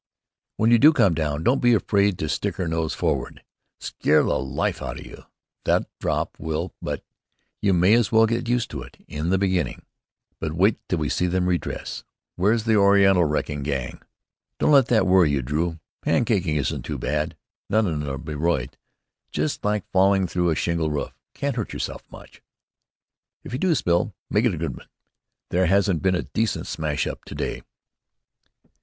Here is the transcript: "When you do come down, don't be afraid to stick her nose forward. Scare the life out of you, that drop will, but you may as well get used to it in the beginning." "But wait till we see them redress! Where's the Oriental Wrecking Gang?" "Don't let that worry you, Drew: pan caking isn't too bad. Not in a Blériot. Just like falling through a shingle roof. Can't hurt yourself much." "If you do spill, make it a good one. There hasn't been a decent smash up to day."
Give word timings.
"When 0.57 0.71
you 0.71 0.79
do 0.79 0.93
come 0.93 1.13
down, 1.13 1.43
don't 1.43 1.61
be 1.61 1.75
afraid 1.75 2.17
to 2.17 2.27
stick 2.27 2.55
her 2.55 2.67
nose 2.67 2.95
forward. 2.95 3.43
Scare 3.79 4.23
the 4.23 4.39
life 4.39 4.81
out 4.81 4.99
of 4.99 5.05
you, 5.05 5.25
that 5.65 5.85
drop 5.99 6.39
will, 6.39 6.73
but 6.81 7.05
you 7.61 7.71
may 7.71 7.93
as 7.93 8.11
well 8.11 8.25
get 8.25 8.49
used 8.49 8.71
to 8.71 8.81
it 8.81 8.97
in 9.07 9.29
the 9.29 9.37
beginning." 9.37 9.85
"But 10.39 10.53
wait 10.53 10.77
till 10.89 10.97
we 10.97 11.07
see 11.09 11.27
them 11.27 11.45
redress! 11.45 12.03
Where's 12.35 12.63
the 12.63 12.75
Oriental 12.77 13.25
Wrecking 13.25 13.61
Gang?" 13.61 14.01
"Don't 14.57 14.71
let 14.71 14.87
that 14.87 15.05
worry 15.05 15.29
you, 15.29 15.43
Drew: 15.43 15.77
pan 16.01 16.25
caking 16.25 16.55
isn't 16.55 16.81
too 16.81 16.97
bad. 16.97 17.35
Not 17.69 17.85
in 17.85 18.01
a 18.01 18.17
Blériot. 18.17 18.73
Just 19.31 19.63
like 19.63 19.85
falling 19.91 20.25
through 20.25 20.49
a 20.49 20.55
shingle 20.55 20.89
roof. 20.89 21.13
Can't 21.35 21.57
hurt 21.57 21.73
yourself 21.73 22.01
much." 22.09 22.41
"If 23.43 23.53
you 23.53 23.59
do 23.59 23.75
spill, 23.75 24.15
make 24.31 24.45
it 24.45 24.53
a 24.55 24.57
good 24.57 24.75
one. 24.75 24.87
There 25.49 25.67
hasn't 25.67 26.01
been 26.01 26.15
a 26.15 26.23
decent 26.23 26.65
smash 26.65 27.05
up 27.05 27.23
to 27.25 27.35
day." 27.35 27.61